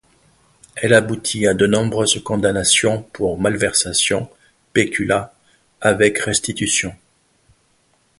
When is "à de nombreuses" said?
1.45-2.23